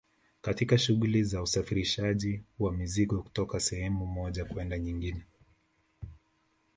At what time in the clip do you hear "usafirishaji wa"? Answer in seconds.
1.41-2.73